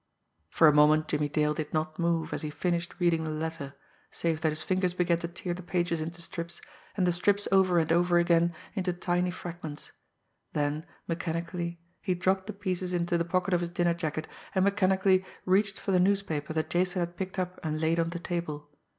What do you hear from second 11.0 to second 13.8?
mechanically, he dropped the pieces into the pocket of his